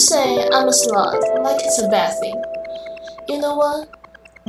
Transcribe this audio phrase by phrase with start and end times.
[0.00, 2.42] say I'm a slut like it's a bad thing.
[3.28, 3.88] You know what?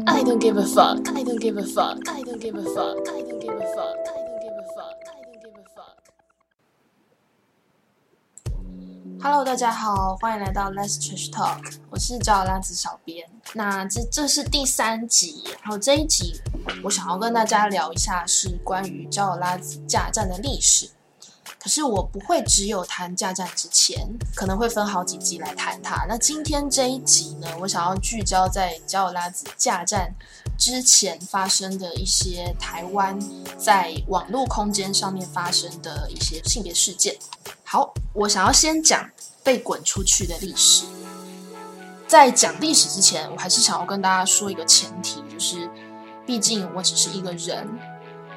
[0.07, 1.07] I don't give a fuck.
[1.09, 1.99] I don't give a fuck.
[2.07, 3.07] I don't give a fuck.
[3.09, 3.97] I don't give a fuck.
[4.07, 4.95] I don't give a fuck.
[5.05, 5.97] I don't give a fuck.
[9.21, 13.29] Hello，大家好，欢迎来到 Let's Trash Talk，我是找拉子小编。
[13.53, 16.41] 那这这是第三集，然后这一集
[16.83, 20.89] 我想要跟大家聊一下是关于交友拉子架站的历史。
[21.71, 26.05] 是我不会只有谈架战之前，可能会分好几集来谈它。
[26.05, 30.13] 那今天这一集呢，我想要聚焦在焦拉子架战
[30.57, 33.17] 之前发生的一些台湾
[33.57, 37.15] 在网络空间上面发生的一些性别事件。
[37.63, 39.09] 好，我想要先讲
[39.41, 40.83] 被滚出去的历史。
[42.05, 45.69] 在讲历史之前，我还是想要跟大家说一个前提，就是
[46.25, 47.65] 毕竟我只是一个人，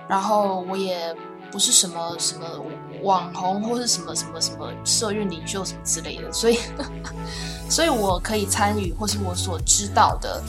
[0.08, 1.12] 然后我也。
[1.54, 2.44] 不是什么什么
[3.04, 6.58] 网红或是什么什么什么社运领袖什么之类的，所以，
[7.70, 10.42] 所以我可以参与或是我所知道的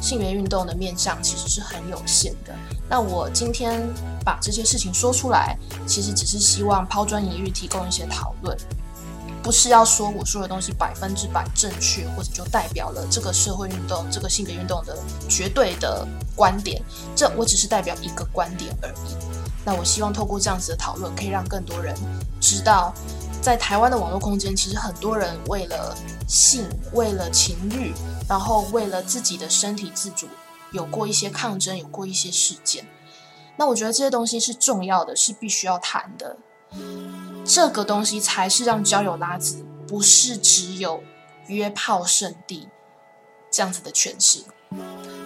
[0.00, 2.54] 性别运动的面向其实是很有限的。
[2.88, 3.86] 那我今天
[4.24, 5.54] 把这些事情说出来，
[5.86, 8.56] 其实只是希望抛砖引玉，提供一些讨论，
[9.42, 14.96] 不是要说我说的东西百分之百正确，或者就代表了这个社会运动、这个性别运动的
[15.28, 16.82] 绝对的观点。
[17.14, 19.36] 这我只是代表一个观点而已。
[19.66, 21.92] 那我希望透过这样子的讨论，可以让更多人
[22.40, 22.94] 知道，
[23.42, 25.92] 在台湾的网络空间，其实很多人为了
[26.28, 27.92] 性、为了情欲，
[28.28, 30.28] 然后为了自己的身体自主，
[30.70, 32.86] 有过一些抗争，有过一些事件。
[33.56, 36.36] 那我觉得这些东西是重要的，是必须要谈的。
[37.44, 41.02] 这个东西才是让交友拉子不是只有
[41.48, 42.68] 约炮圣地
[43.50, 44.44] 这样子的诠释，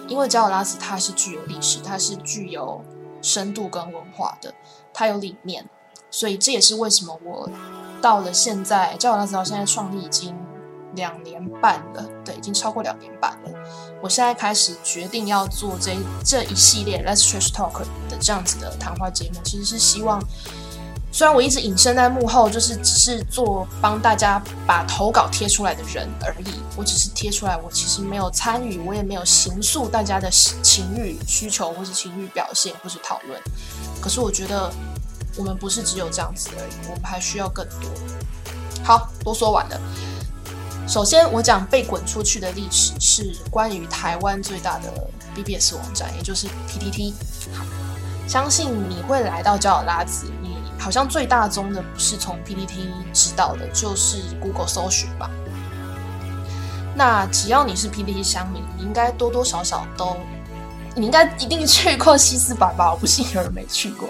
[0.07, 2.83] 因为交友拉子它是具有历史，它是具有。
[3.21, 4.53] 深度跟文化的，
[4.93, 5.65] 它有理念，
[6.09, 7.49] 所以这也是为什么我
[8.01, 10.35] 到了现在，教友拉子到现在创立已经
[10.95, 13.51] 两年半了，对，已经超过两年半了。
[14.01, 15.95] 我现在开始决定要做这
[16.25, 20.21] 这一系列 Let's Trash Talk 的这样子的谈话节目，其实是希望。
[21.13, 26.53] 虽然我一直隐身在幕后，就是只是做帮大家把投稿贴出来的人而已。
[26.77, 33.39] 我只是贴出来，我其实没有参与，我也没有形塑大家的情欲需求，或是情欲表现，或是讨论。
[34.01, 34.71] 可是我觉得
[35.35, 37.91] 我们不是只有这样子而已，我们还需要更多。
[38.81, 39.79] 好，都说完了。
[40.87, 44.91] 首先，我讲被滚出去的历史是关于台湾最大的
[45.35, 47.13] BBS 网站，也就是 PTT。
[48.27, 50.25] 相信你会来到交友拉子。
[50.81, 55.29] 好像最大宗的不是从 PPT 知道的，就是 Google 搜寻吧。
[56.95, 60.17] 那只要你是 PPT 乡民，你应该多多少少都，
[60.95, 62.91] 你应该一定去过西斯版吧？
[62.93, 64.09] 我不信有人没去过。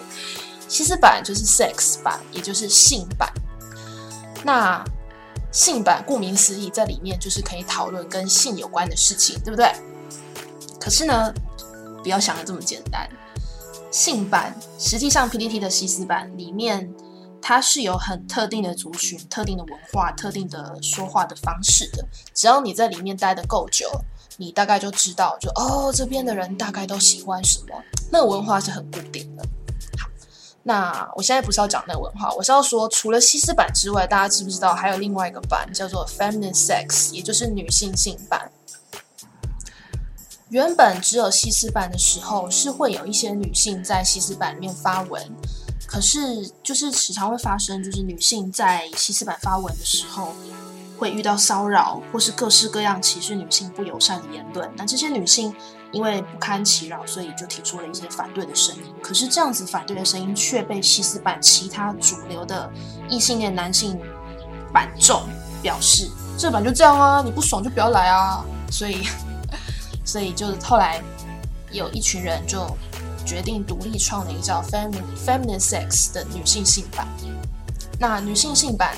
[0.70, 3.30] 西斯版就是 Sex 版，也就是性版。
[4.44, 4.84] 那
[5.52, 9.70] 性版顾名思义，在里面就是可以讨论跟性有关的事情，对不对？
[10.80, 11.32] 可是呢，
[12.02, 13.08] 不要想的这么简单。
[13.92, 16.90] 性版实际上，PPT 的西斯版里面，
[17.42, 22.08] 它是有很特定的族群、特定的文化、特定的说话的方式的。
[22.34, 23.90] 只要你在里面待的够久，
[24.38, 27.84] 你大概就知道，就哦，这边的人大概都喜欢什么。
[28.10, 29.44] 那个文化是很固定的。
[30.00, 30.10] 好，
[30.64, 38.50] 那我现在不是要讲那个文化，我是要说，除了西斯版之外，大家知不知道还有另外一个版叫做 Feminine Sex，也就是女性性版。
[40.52, 45.24] 原本只有西斯版的时候，是会有一些女性在西斯版里面发文，
[45.88, 50.36] 可是就是时常会发生，就是女性在西斯版发文的时候，
[51.00, 54.70] 会遇到骚扰或是各式各样歧视女性不友善的言论。
[54.76, 55.56] 那这些女性
[55.94, 58.94] 因为不堪其扰，所以就提出了一些反对的声音。
[59.02, 62.70] 可是这样子反对的声音却被西斯版其他主流的
[63.10, 63.98] 异性恋男性
[64.74, 65.24] 版众
[65.62, 68.44] 表示：这版就这样啊，你不爽就不要来啊。
[68.70, 69.08] 所以。
[70.12, 71.02] 所以，就是后来
[71.72, 72.68] 有一群人就
[73.26, 77.08] 决定独立创了一个叫 “feminine feminine sex” 的女性性版。
[77.98, 78.94] 那女性性版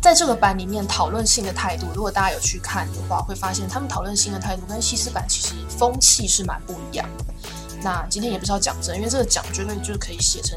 [0.00, 7.24] 在这个版里面讨论性的态度，如果大家有去看的话，会发现他们讨论性的态度跟西斯版其实风气是蛮不一样的。
[7.82, 10.56] 那今天也不是要讲这，因为这个讲绝对就是可以写成，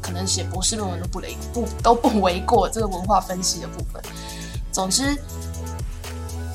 [0.00, 4.02] 可能写博士论文都不雷不都不为过这个文化分析的部分。
[4.72, 5.16] 总之，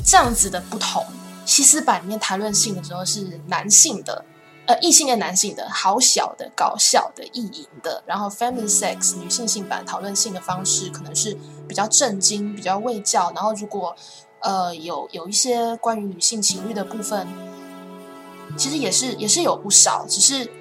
[0.04, 1.06] 这样子的不同。
[1.48, 4.26] 西斯版里面谈论性的时候是男性的，
[4.66, 8.04] 呃，异性恋男性的，好小的、搞笑的、意淫的。
[8.06, 11.36] 然后 feminine sex 女性性版讨论性的方式可能是
[11.66, 13.32] 比较震惊、比较畏教。
[13.34, 13.96] 然后如果
[14.42, 17.26] 呃有有一些关于女性情欲的部分，
[18.58, 20.52] 其实也是也是有不少，只是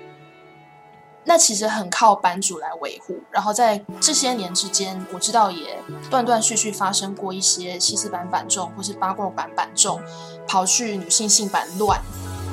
[1.28, 3.20] 那其实很靠版主来维护。
[3.32, 5.76] 然后在这些年之间，我知道也
[6.08, 10.00] 断断续续发生过一些西斯版版众或是八卦版版众
[10.46, 12.00] 跑去女性性版乱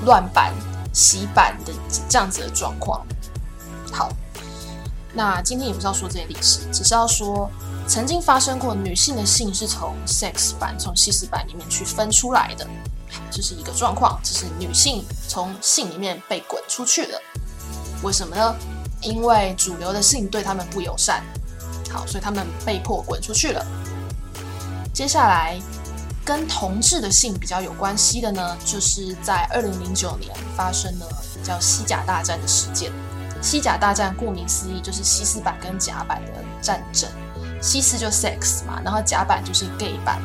[0.05, 0.51] 乱版
[0.91, 1.71] 洗版的
[2.09, 3.05] 这样子的状况。
[3.91, 4.09] 好，
[5.13, 7.47] 那今天也不是要说这些历史，只是要说
[7.87, 12.67] 曾经发生过女性的性是从 sex 版从西斯版里面去分出来的。
[13.29, 17.21] 这是一个状况，就是女性从性里面被滚出去了。
[18.03, 18.55] 为什么呢？
[19.01, 21.23] 因为主流的性对他们不友善，
[21.89, 23.65] 好，所以他们被迫滚出去了。
[24.93, 25.59] 接下来
[26.23, 31.07] 跟同志的性比较有关系的呢，就是在二零零九年发生了
[31.43, 32.91] 叫西甲大战的事件。
[33.41, 37.09] 西甲大战顾名思义就是西斯版跟甲版的战争，
[37.61, 40.21] 西斯就 sex 嘛，然后甲版就是 gay 版。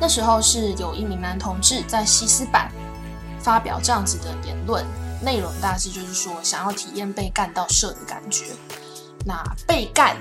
[0.00, 2.68] 那时候是有一名男同志在西斯版
[3.40, 4.84] 发表这样子的言论，
[5.22, 8.46] 内容大致就是说想要体验被干到射的感觉。
[9.26, 10.16] 那被干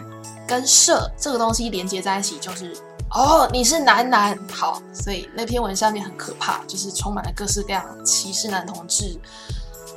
[0.48, 2.76] 跟射这个东西连接在一起，就是
[3.12, 9.18] 哦你是男男好，所以那篇文下面很可怕，就是充满了各式各样歧视男同志、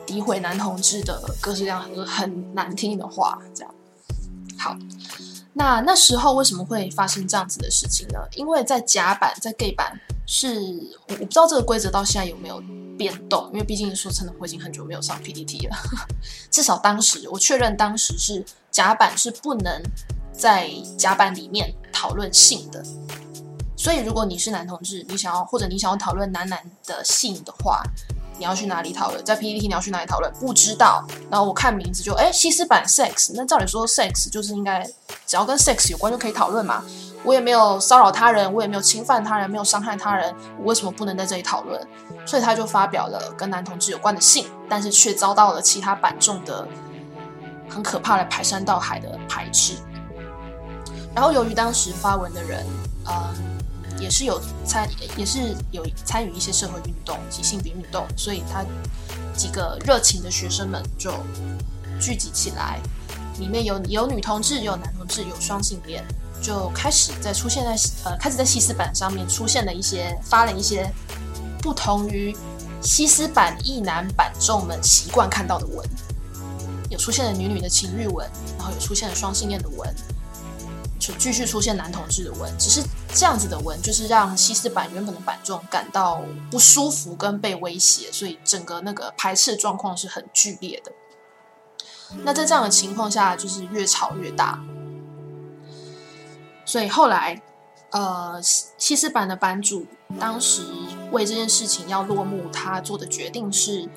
[0.07, 3.75] 诋毁男同志的各式各样很很难听的话，这样
[4.59, 4.77] 好。
[5.53, 8.21] 那那时候为什么会发生这样子的事情呢？
[8.37, 10.61] 因为在甲版在 gay 版是
[11.09, 12.63] 我不知道这个规则到现在有没有
[13.01, 15.77] 变动，因为毕竟说真的我已经很久没有上 PPT 了。
[16.53, 19.83] 至少当时我确认当时是甲板是不能
[20.31, 22.85] 在甲板里面讨论性的，
[23.75, 27.83] 所以如果你是男同志，你想要或者你想要讨论男男的性的话。
[28.41, 29.23] 你要去哪里讨论？
[29.23, 30.33] 在 PPT 你要去哪里讨论？
[30.41, 31.05] 不知道。
[31.31, 33.33] 然后我看名字就哎，西斯版 sex。
[33.35, 34.83] 那照理说 sex 就是应该
[35.27, 36.83] 只要跟 sex 有关就可以讨论嘛。
[37.23, 41.79] 我也没有骚扰他人，我也没有侵犯他人，没有伤害他人，我为什么不能在这里讨论？
[42.25, 46.67] 所以他就发表了跟男同志有关的信，但是却遭到了其他版众的
[47.69, 49.75] 很可怕的排山倒海的排斥。
[51.15, 52.67] 然后由于当时发文的人，
[53.05, 53.35] 啊。
[53.99, 58.65] 也是有参，也是有参与一些社会运动及性别运动，所以他
[59.37, 61.13] 几个热情的学生们就
[62.01, 62.81] 聚集起来，
[63.39, 66.05] 里面有有女同志，有男同志，有双性恋，
[66.43, 70.91] 就开始在出现在呃，开始在西斯版上面出现了一些发了一些
[71.61, 72.35] 不同于
[72.83, 75.89] 西斯版异男版众们习惯看到的文，
[76.89, 78.27] 有出现了女女的情欲文，
[78.57, 79.95] 然后有出现了双性恋的文。
[81.01, 82.83] 就继续出现男同志的文，只是
[83.15, 90.93] 这样子的文，就是让西斯版原本的版众感到不舒服跟被威胁，所以整个那个排斥状况是很剧烈的。
[92.23, 94.63] 那在这样的情况下，就是越吵越大。
[96.67, 97.41] 所以后来，
[97.91, 99.87] 呃，西斯版的版主
[100.19, 100.63] 当时
[101.11, 103.89] 为这件事情要落幕，他做的决定是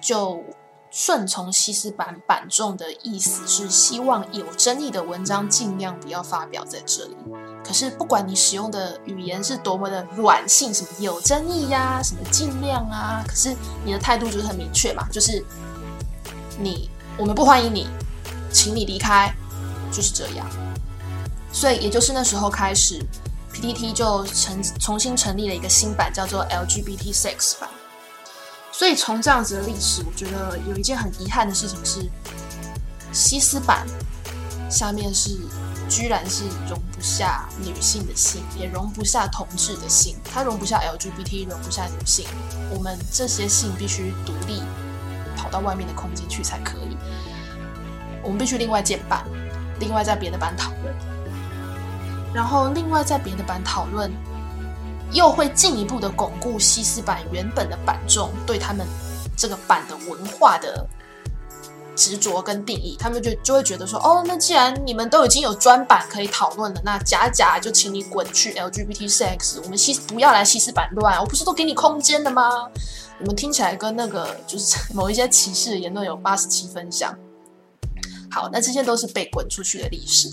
[0.00, 0.42] 就。
[0.90, 7.16] 顺从西斯版版众的意思是希望有争议的文章尽量不要发表在这里。
[7.64, 13.54] 可是不管你使用的语言是多么的软性，什么有争议呀，什么尽量啊，可是
[13.84, 15.44] 你的态度就是很明确嘛，就是
[16.58, 16.88] 你
[17.18, 17.88] 我们不欢迎你，
[18.52, 19.34] 请你离开，
[19.90, 20.46] 就是这样。
[21.52, 23.04] 所以也就是那时候开始
[23.52, 27.68] ，PTT 就成重新成立了一个新版，叫做 LGBT Sex 版。
[28.78, 32.06] 所以从这样子的历史，我觉得有一件很遗憾的事情是，
[33.10, 33.86] 西斯版
[34.70, 35.30] 下面是
[35.88, 42.26] 居然是容不下女性的性，也容不下同志的性，它容不下 LGBT，容不下女性。
[42.70, 44.62] 我们这些性必须独立
[45.38, 46.98] 跑到外面的空间去才可以。
[48.22, 49.24] 我们必须另外建版，
[49.80, 50.94] 另外在别的版讨论，
[52.34, 54.12] 然后另外在别的版讨论。
[55.12, 58.86] 又会进一步的巩固西斯版原本的版众对他们
[59.36, 60.86] 这个版的文化的
[61.94, 72.68] 执着跟定义，他们就就会觉得说，哦，那既然你们都已经有专版可以讨论了，那假假就请你滚去 LGBT sex，我们西不要来西斯版乱，我不是都给你空间的吗？
[73.18, 77.16] 我们听起来跟那个就是某一些歧视的言论有八十七分像。
[78.30, 80.28] 好，那这些都是被滚出去的历史。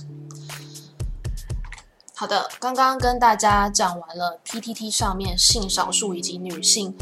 [2.16, 6.94] 好的，刚刚跟大家讲完了 PTT 上面性少数以及女性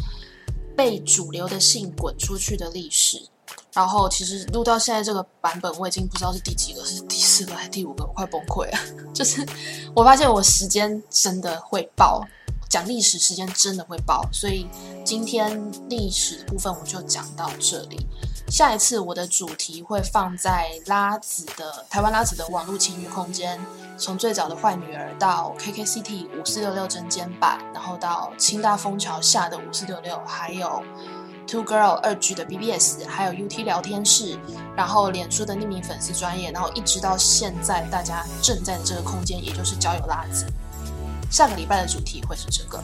[0.76, 3.28] 被主流的性滚出去的历史。
[3.74, 8.80] 然后其实录到现在这个版本，我已经不知道是第几个，是 第四个还是第五个，我快崩溃了。
[9.14, 9.46] 就是
[9.94, 12.26] 我发现我时间真的会爆，
[12.70, 14.66] 讲历史时间真的会爆，所以
[15.06, 18.08] 今天历史部分我就讲到这里。
[18.52, 23.58] 下一次我的主题会放在拉子的台湾拉子的网络情欲空间，
[23.98, 30.84] 从最早的坏女儿到 KKCT 五四六六针尖版，然后到清大枫桥下的五四六六，还有
[31.48, 34.38] Two Girl 二 G 的 BBS，还有 UT 聊天室，
[34.76, 40.46] 然后脸书的匿名粉丝专业，然后一直到现在大家正在的这个空间，也就是交友拉子。
[41.30, 42.84] 下个礼拜的主题会是这个。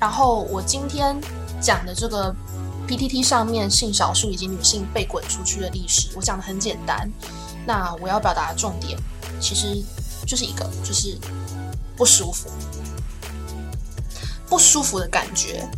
[0.00, 1.16] 然后我今天
[1.60, 2.34] 讲的这个
[2.86, 7.10] PTT 上面性少数以及女性被滚出去的历史，我讲的很简单。
[7.66, 8.96] 那我要表达的重点，
[9.40, 9.82] 其实
[10.24, 11.18] 就是一个，就是
[11.96, 12.48] 不舒服。
[14.48, 15.68] 不舒服的感觉，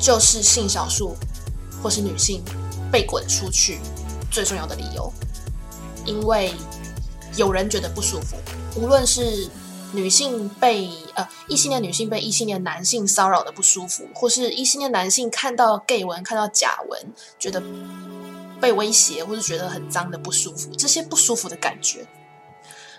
[0.00, 1.14] 就是性少数
[1.80, 2.42] 或是女性
[2.90, 3.78] 被滚出去
[4.30, 5.12] 最重要的理由。
[6.04, 6.52] 因为
[7.36, 8.36] 有人觉得不舒服，
[8.74, 9.48] 无论是
[9.92, 17.62] 女性被呃异性恋女性被异性恋男性骚扰的不舒服，或是异性恋男性看到 gay 文看到假文觉得
[18.60, 22.06] 被威胁，或是觉得很脏的不舒服，这些不舒服的感觉。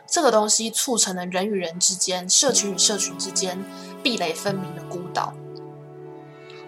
[0.08, 3.64] 这个东西促成了人与人之间、社群与社群之间
[4.04, 5.34] 壁垒分明的孤岛。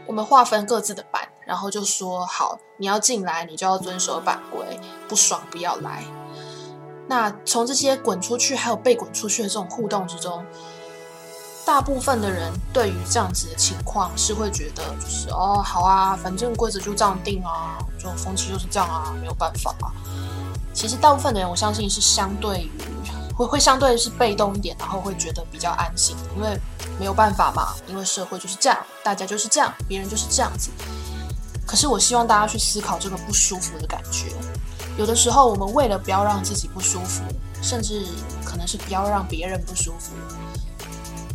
[0.06, 6.06] 我们划分各自的板，然后就说：“好，你要进来，你就要遵守版规，不爽不要来。”
[7.13, 10.43] 那从这些滚出去还有被滚出去的这种互动之中，
[11.63, 19.93] 大部分的人对于这样子的情况是会觉得，就是哦，好啊，反正规则就这样定啊，这种风气就是这样啊，没有办法啊。
[20.74, 22.72] 其实大部分的人，我相信是相对于。
[23.36, 26.60] 会会相对是被动一点，然后会觉得比较安心，因为
[27.00, 30.72] 没有办法嘛，因为社会就是这样，大家就是这样，别人就是这样子。
[31.67, 34.34] 可是我希望大家去思考这个不舒服的感觉。
[34.98, 37.24] 有的时候，我们为了不要让自己不舒服，
[37.62, 38.06] 甚至
[38.46, 40.14] 可能是不要让别人不舒服，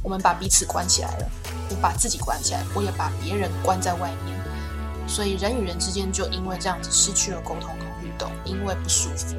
[0.02, 1.30] 我们把彼此关起来了，
[1.70, 4.38] 我把自己关起来，我也把别人关在外面，
[5.08, 9.34] 所以人与人之间就因为这样子失去了沟通和互动，因为不舒服，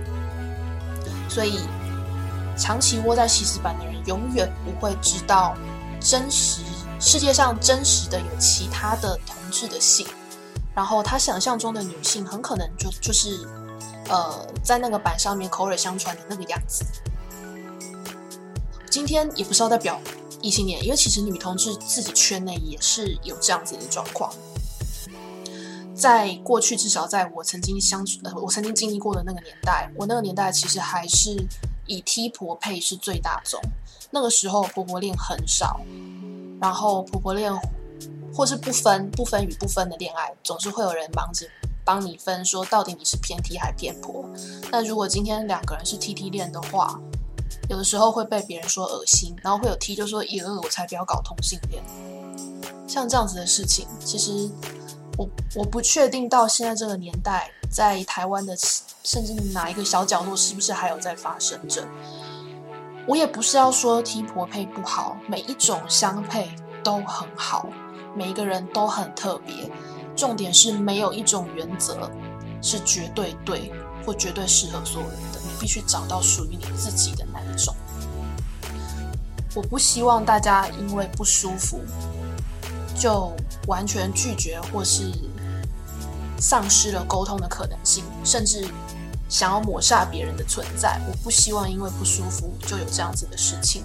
[1.30, 1.60] 所以。
[2.58, 5.56] 长期窝在西斯版的人，永远不会知道
[6.02, 6.62] 真实
[7.00, 10.06] 世界上真实的有其他的同志的性，
[10.76, 13.48] 然后他想象中的女性很可能就就是
[14.10, 16.84] 呃在那个板上面口耳相传的那个样子。
[18.90, 20.00] 今天也不是要代表
[20.42, 24.34] 异性恋，因为其实女同志自己圈内也是有这样子的状况。
[25.96, 31.48] 在过去，至少在我曾经相处呃我曾经经历过的那个年代，我那个年代其实还是。
[31.92, 33.60] 以踢婆配是最大宗，
[34.12, 35.82] 那个时候婆婆恋很少，
[36.62, 37.52] 然后婆婆恋
[38.32, 41.48] 或是不分不分与不分的恋爱，总是会有人忙着
[41.90, 44.24] 帮你分，说到底你是偏 T 还偏婆。
[44.72, 47.00] 那如果今天两个人是 T T 恋的话，
[47.68, 51.84] 有的时候会被别人说恶心，然后会有 T 就说也恶，我才不要搞同性恋。
[52.88, 54.48] 像这样子的事情，其实
[55.18, 58.56] 我我不确定到现在这个年代，在台湾的。
[59.02, 61.84] 甚至哪一个小角落是不是还有在发生着？
[63.08, 66.54] 我也不是要说 T 婆配不好，每一种相配
[66.84, 67.68] 都很好，
[68.14, 69.72] 每一个人都很特别。
[70.20, 72.12] 重点是没有一种原则
[72.62, 73.72] 是绝对对
[74.06, 77.74] 或绝对适合所有人的，你必须找到属于你自己的那一种。
[79.56, 81.80] 我不希望大家因为不舒服
[82.94, 83.32] 就
[83.68, 85.12] 完全拒绝或是。
[86.42, 88.66] 丧失了沟通的可能性，甚至
[89.28, 90.98] 想要抹杀别人的存在。
[91.06, 93.84] 我不希望因为不舒服就有这样子的事情。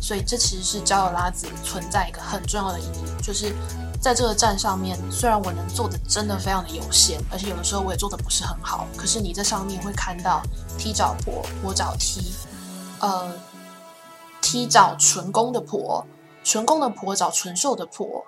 [0.00, 3.52] 所以，这其实是交友拉子存在一个很重要的意义，就是
[4.00, 10.42] 在这个站上面，虽然我能做的真的非常的有限，而且有的时候我也做的不是很好，可是你在上面会看到
[10.78, 12.32] T 找婆，我找 T，
[13.00, 13.32] 呃
[14.40, 16.06] ，T 找纯公的婆，
[16.42, 18.24] 纯公的婆找纯瘦的婆。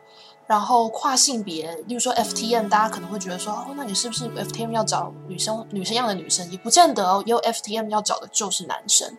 [0.49, 6.51] 然后跨性别，例如说 FTM，大家可能会觉得说，哦，那你是不是 FTM 要找女生女生样的女生？
[6.51, 9.17] 也不见得哦，因为 FTM 要找的就是男生。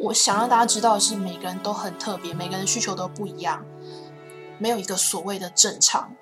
[0.00, 3.64] 我想让大家知道的是，每个人都很特别，每个人需求都不一样，
[4.58, 6.14] 没有一个所谓的正常。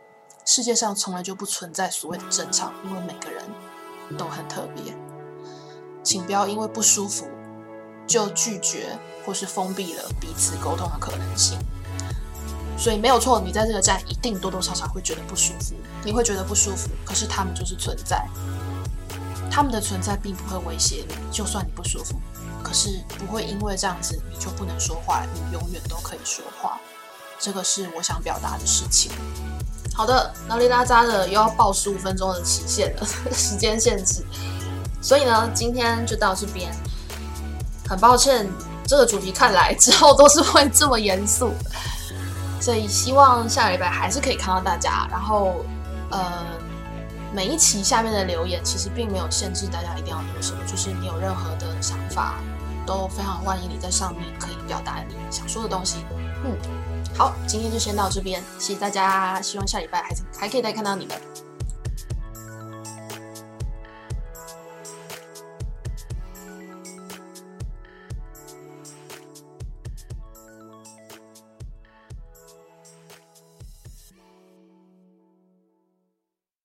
[0.45, 3.45] 世界上从来就不存在所谓的正常，因为每个人
[4.17, 4.97] 都很特别。
[6.03, 7.27] 请不要因为不舒服
[8.07, 11.59] 就拒绝或是封闭了彼此沟通的可能性。
[12.79, 16.89] 所以没有错，你在这个站一定多多少少会觉得不舒服，你会觉得不舒服。
[17.05, 18.27] 可是他们就是存在，
[19.51, 22.15] 他们的存在并不会威胁你，就算你不舒服，
[22.67, 26.81] 可是不会因为这样子你就不能说话，你永远都可以说话。
[27.39, 29.13] 这个是我想表达的事情。
[29.95, 34.27] 好的，拉里拉扎的又要报十五分钟的期限了，时间限制。
[35.01, 36.73] 所以呢，今天就到这边。
[37.89, 38.51] 很抱歉，
[38.85, 41.53] 这个主题看来之后都是会这么严肃。
[42.61, 45.07] 所以希望下礼拜还是可以看到大家。
[45.09, 45.55] 然后，
[46.11, 46.45] 呃，
[47.33, 52.41] 每一期下面的留言其实并没有限制大家一定要留什么，就是你有任何的想法，
[52.87, 56.05] 都非常欢迎你在上面可以表达你想说的东西。
[56.45, 56.57] 嗯，
[57.15, 61.46] 好，今天就先到这边，谢谢大家，希望下礼拜还还可以再看到你们。